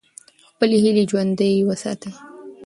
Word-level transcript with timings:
خپلې 0.51 0.77
هیلې 0.83 1.03
ژوندۍ 1.09 1.53
وساتئ. 1.63 2.11